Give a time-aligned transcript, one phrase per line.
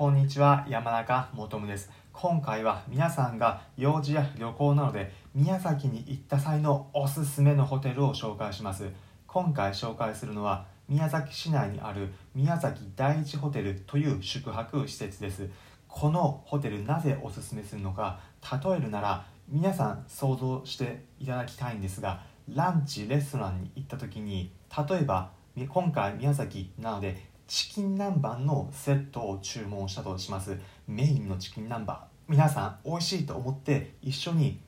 [0.00, 1.90] こんにちは山中もとです。
[2.14, 8.88] 今回は皆さんが用事や旅行などで宮崎に行った際のおすすめのホテルを紹介します。
[9.26, 15.50] 今回紹介するのは宮崎市内にある宮崎第一ホテルという宿泊施設です。
[15.86, 18.20] このホテルなぜおすすめするのか
[18.64, 24.50] 例えるなら皆さん想像していただきたいんですがランチレストランに行った時に
[24.88, 25.32] 例えば
[25.68, 30.56] 今回宮崎なのでチキン南蛮のセットを注文したとします。
[30.86, 31.96] メインのチキン南蛮。
[32.28, 34.60] 皆さん美味しいと思って一緒に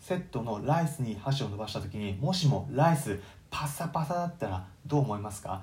[0.00, 5.62] セットのライスに箸を伸ばした時にもしもライスパサパサだったらどう思いますか？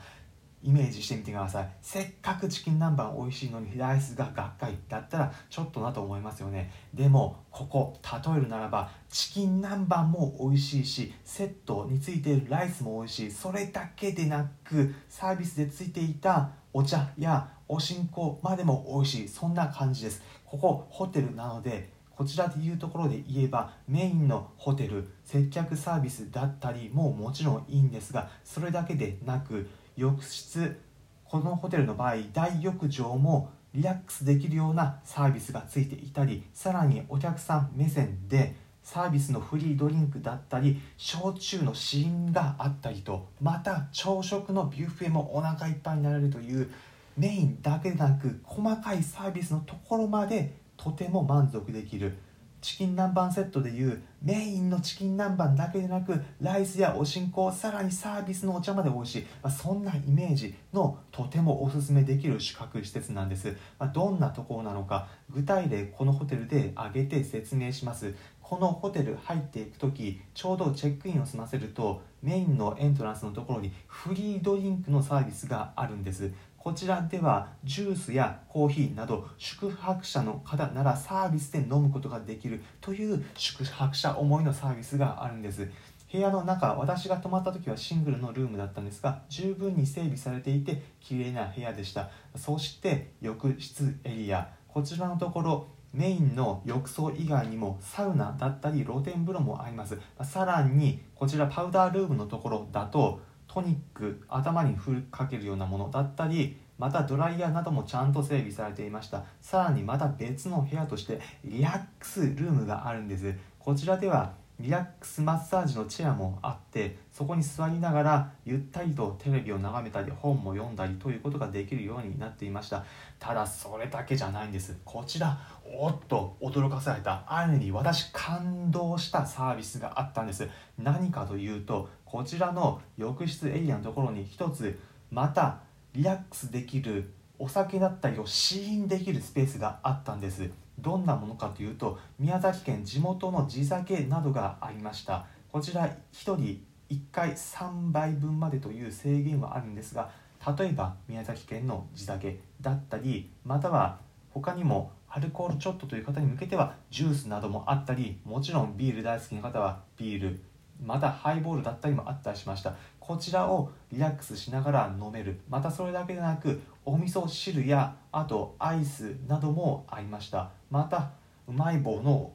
[0.63, 1.69] イメージしてみてください。
[1.81, 6.71] せっかくチキン南蛮美味しいのにライスががっかりだったらちょっとなと思いますよね。
[6.93, 13.31] でもここ例えるならばチキン南蛮も美味しいしセットについているライスも美味しい。
[13.31, 19.27] それだけでなくサービスでついていたお茶やおしんこまでも美味しい。
[19.27, 20.21] そんな感じです。
[20.45, 30.79] ここホテルなのでこちらでいうところで言えばメインのホテル接客サービスだったりももちろんいいんですがそれだけでなく浴室
[31.25, 46.71] このホテルの場合大浴場もリラックスできるようなサービスがついていたりさらにお客さん目線でサービスのフリードリンクだったり焼酎の試飲があったりとまた朝食のビュッフェもお腹いっぱいになれるという
[47.17, 52.17] メインだけでなく細かいサービスのところまでとても満足できる。
[52.61, 68.15] チキン南蛮セットでいうメインのチキン南蛮だけでなくライスやおしんこさらにサービスのお茶まで美味しい、まあ、そんなイメージのとてもおすすめできる宿泊施設なんです、まあ、どんなところなのか具体例このホテルで挙げて説明します。
[68.47, 76.31] このホテル入っていく時ちょうどチェックインを済ませるとメインのエントランスのところにフリードリンクのサービスがあるんです。
[76.67, 85.71] こちらではジュースやコーヒーなど宿泊者の方ならサービスで飲むことができるという宿泊者思いのサービスがあるんです。
[86.11, 92.09] 部屋の中私が泊まった時はシングルのルームだったんですが十分に整備されていて綺麗な部屋でした。
[92.35, 99.97] そして浴室エリアこちらのところメインの浴槽以外にもサウナだったり露天風呂もあります。
[100.21, 109.23] さらにこちらパウダールームのところだとトニック頭にふりかけるようなものだったりまたドライヤーなどもちゃんと整備されていました。
[109.41, 113.33] さらにまた別の部屋としてリラックスルームがあるんです。
[113.59, 122.83] こちらではリラックスマッサージのチェアもあってそこに座りながらゆったりとテレビを眺めたり本も読んだりということができるようになっていました。
[123.19, 124.75] ただそれだけじゃないんです。
[124.83, 130.49] こちらおっと驚かされたある意味私感動したサービスがあったんです。
[130.79, 134.79] 何かというとこちらの浴室エリアのところに一つ
[135.11, 135.59] また
[135.97, 140.47] リラックスできるお酒だったりを試飲できるスペースがあったんです。
[140.77, 145.25] どんなものかというと宮崎県地元の地酒などがありました。
[145.51, 150.11] こちら1人1回3杯分までという制限はあるんですが
[150.55, 153.97] 例えば宮崎県の地酒だったりまたは
[154.29, 160.43] 他にもアルコールちょっとという方に向けてはジュースなどもあったりもちろんビール大好きな方はビール
[160.79, 162.75] またハイボールだったりもあったりしました。
[163.07, 165.39] こちらをリラックスしながら飲める。
[165.47, 170.49] またそれだけでなくお味噌汁やあとアイスなどもありました。
[170.69, 171.11] また
[171.47, 172.33] うまい棒の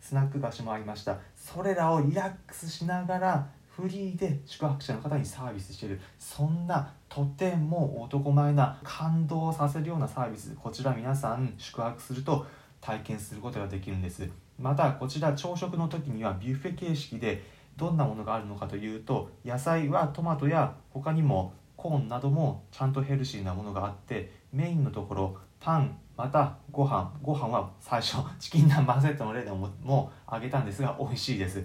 [0.00, 1.18] スナック菓子もありました。
[1.36, 6.00] それらをリラックスしながらフリーで宿泊者の方にサービスしている。
[6.18, 10.56] そんなとても男前な感動させるようなサービス。
[10.56, 12.46] こちら皆さん宿泊すると
[12.80, 14.26] 体験することができるんです。
[14.58, 31.64] またこちら朝食の時にはビュッフェ形式でどんなものがあるのかというと野菜はトマトや他にもコーンなどもちゃんとヘルシーなものがあってメインのところパンまたご飯ご飯は最初 チキン南蛮セットの例でももあげたんですが美味しいです。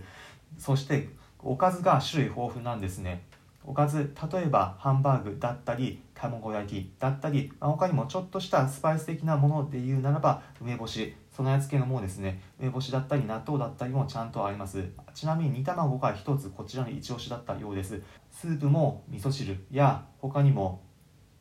[0.57, 1.09] そして
[1.39, 3.23] おかずが種類豊富なんですね。
[3.63, 14.83] おかず例えばハンバーグだったり卵焼きだったり、まあ、他にもちょっとしたスパイス的なもので言うならば梅干し備え付けのものですね梅干しだったり納豆だったりもちゃんとあります。
[15.13, 18.01] ちなみに煮卵が1つこちらの一押しだったようです。
[18.31, 20.81] スープも味噌汁や他にも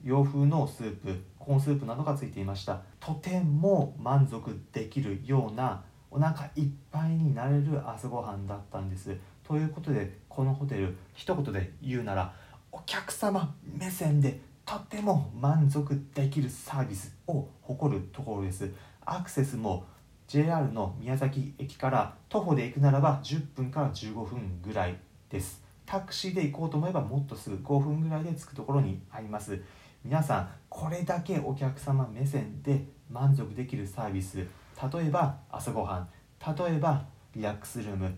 [0.04, 2.82] 洋風のスープコーンスープなどがついていました。
[3.00, 9.16] とても満足できるようなお腹いっぱいになれる朝ごはんだったんです。
[9.44, 12.34] ということでこのホテル一言で言うなら
[12.70, 18.70] お客様目線でとても満足できるサービスを誇るところです。
[19.06, 19.84] アクセスも
[20.26, 24.98] JR の宮崎駅から徒歩で行くならば10分から15分ぐらい
[25.30, 25.62] です。
[25.86, 29.62] タクシーで行こうと思えばもっとすぐ5分ぐらいで着くところにあります。
[30.04, 34.38] 皆さんこれだけお客様目線で満足できるサービス。
[34.38, 36.08] 例えば朝ごはん。
[36.44, 37.04] 例えば
[37.36, 38.12] リラックスルーム。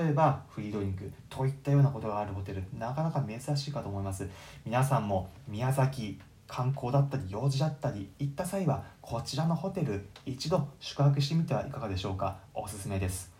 [0.00, 1.10] 例えばフリードリンク。
[1.30, 2.62] といったようなことがあるホテル。
[2.78, 4.28] なかなか珍しいかと思います。
[4.66, 6.20] 皆さんも宮崎
[6.54, 12.36] 観光だったり用事だったり行った際はこちらのホテル一度宿泊してみてはいかがでしょうか？
[12.54, 13.32] おすすめです。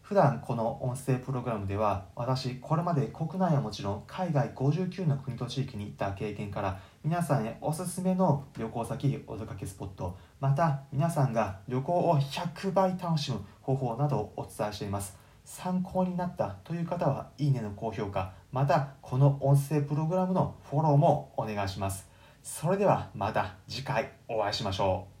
[0.00, 15.16] 普段この音声プログラムでは私これまで国内はもちろん海外59の国と地域に行った経験から皆さんへおすすめの旅行先お出かけスポットまた皆さんが旅行を100倍楽しむ方法などをお伝えしています。
[15.44, 22.09] 参考になったという方はいいねの高評価またこの音声プログラムのフォローもお願いします。
[22.42, 25.19] それではまた次回お会いしましょう。